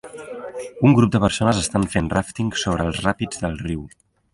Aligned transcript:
Un 0.89 0.95
grup 1.01 1.11
de 1.17 1.21
persones 1.25 1.61
estan 1.61 1.87
fent 1.97 2.11
rafting 2.17 2.51
sobre 2.67 2.91
els 2.91 3.07
ràpids 3.09 3.45
del 3.47 3.65
riu. 3.69 3.91